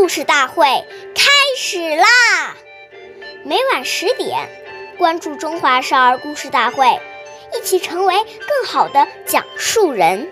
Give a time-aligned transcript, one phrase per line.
[0.00, 0.64] 故事大会
[1.14, 2.56] 开始啦！
[3.44, 4.48] 每晚十点，
[4.96, 6.86] 关注《中华少儿故事大会》，
[7.54, 10.26] 一起成为更好的讲述人。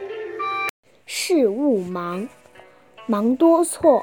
[1.05, 2.31] 事勿忙，
[3.05, 4.03] 忙多错；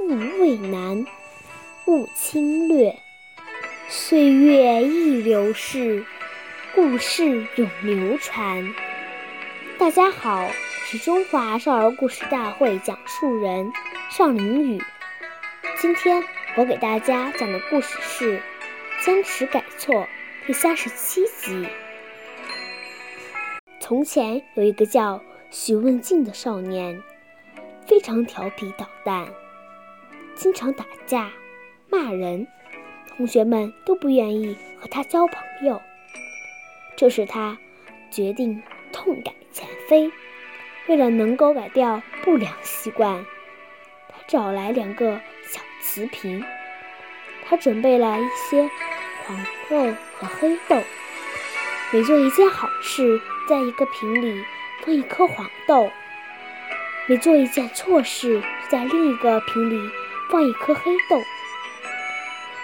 [0.00, 0.08] 勿
[0.40, 1.06] 畏难，
[1.86, 2.92] 勿轻略。
[3.88, 6.04] 岁月易流逝，
[6.74, 8.74] 故事永流传。
[9.78, 10.50] 大家好。
[10.84, 13.72] 我是中华少儿故事大会讲述人
[14.10, 14.82] 尚凌宇。
[15.80, 16.22] 今天
[16.56, 18.38] 我给大家讲的故事是
[19.04, 19.94] 《坚持改错》
[20.46, 21.66] 第三十七集。
[23.80, 25.20] 从前有一个叫
[25.50, 27.02] 许文静的少年，
[27.86, 29.26] 非常调皮捣蛋，
[30.34, 31.30] 经常打架、
[31.90, 32.46] 骂人，
[33.16, 35.80] 同学们都不愿意和他交朋友。
[36.96, 37.58] 这时他
[38.10, 38.62] 决定
[38.92, 40.10] 痛改前非。
[40.86, 43.24] 为了能够改掉不良习惯，
[44.26, 46.44] 找来两个小瓷瓶。
[47.46, 48.68] 他准备了一些
[49.24, 50.82] 黄豆和黑豆，
[51.92, 54.42] 每做一件好事，在一个瓶里
[54.82, 55.90] 放一颗黄豆；
[57.06, 59.90] 每做一件错事，在另一个瓶里
[60.30, 61.22] 放一颗黑豆。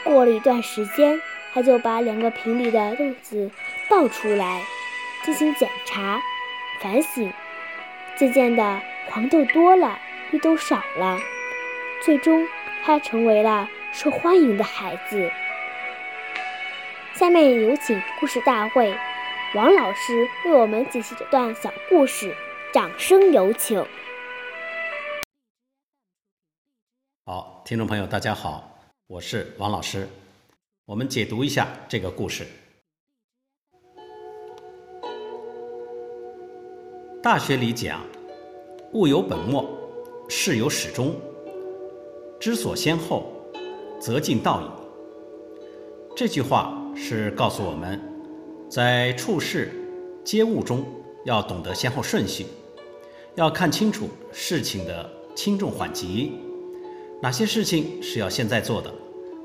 [0.03, 1.21] 过了一段时间，
[1.53, 3.51] 他就把两个瓶里的豆子
[3.89, 4.63] 倒出来，
[5.23, 6.19] 进行检查、
[6.81, 7.31] 反省。
[8.17, 9.99] 渐渐的，黄豆多了，
[10.31, 11.19] 绿豆少了，
[12.03, 12.47] 最终
[12.83, 15.31] 他成为了受欢迎的孩子。
[17.15, 18.97] 下面有请故事大会
[19.55, 22.35] 王老师为我们解析这段小故事，
[22.73, 23.85] 掌声有请。
[27.27, 30.09] 好，听众朋友，大家好，我是王老师，
[30.87, 32.47] 我们解读一下这个故事。
[37.23, 38.01] 大学里讲。
[38.93, 39.65] 物有本末，
[40.29, 41.15] 事有始终。
[42.41, 43.31] 知所先后，
[44.01, 44.65] 则近道矣。
[46.17, 48.01] 这句话是告诉我们，
[48.67, 49.71] 在处事
[50.25, 50.83] 接物中
[51.27, 52.47] 要懂得先后顺序，
[53.35, 56.33] 要看清楚事情的轻重缓急，
[57.21, 58.91] 哪些事情是要现在做的，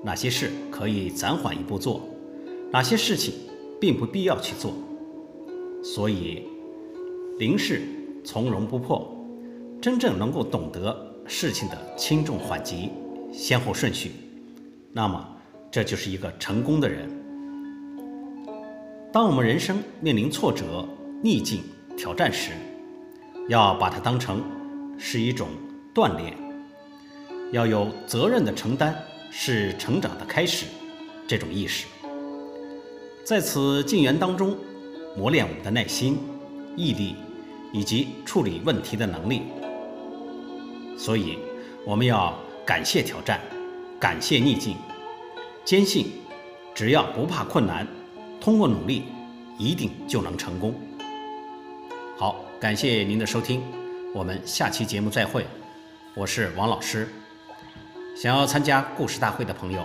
[0.01, 1.99] 哪些事可以暂缓一步做，
[2.71, 3.33] 哪些事情
[3.77, 4.71] 并不必要去做。
[5.83, 6.43] 所以，
[7.39, 7.81] 临事
[8.23, 9.11] 从容不迫。
[9.81, 12.91] 真正能够懂得事情的轻重缓急、
[13.31, 14.11] 先后顺序，
[14.93, 15.27] 那么
[15.71, 17.09] 这就是一个成功的人。
[19.11, 20.87] 当我们人生面临挫折、
[21.23, 21.63] 逆境、
[21.97, 22.51] 挑战时，
[23.49, 24.43] 要把它当成
[24.97, 25.47] 是一种
[25.93, 26.33] 锻炼，
[27.51, 28.95] 要有责任的承担
[29.31, 30.65] 是成长的开始
[31.27, 31.87] 这种意识，
[33.23, 34.55] 在此进园当中
[35.17, 36.17] 磨练我们的耐心、
[36.75, 37.15] 毅力
[37.73, 39.43] 以及处理问题的能力。
[40.97, 41.37] 所以，
[41.85, 42.33] 我们要
[42.65, 43.39] 感谢挑战，
[43.99, 44.75] 感谢逆境，
[45.63, 46.07] 坚信
[46.73, 47.87] 只要不怕困难，
[48.39, 49.03] 通过努力，
[49.57, 50.73] 一定就能成功。
[52.17, 53.61] 好，感谢您的收听，
[54.13, 55.45] 我们下期节目再会。
[56.15, 57.07] 我是王老师。
[58.15, 59.83] 想要参加故事大会的朋友，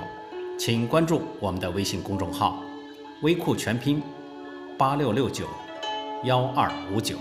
[0.56, 2.62] 请关注我们的微信公众号
[3.22, 4.00] “微库全拼
[4.78, 5.47] 八六六九
[6.22, 7.16] 幺二五九”。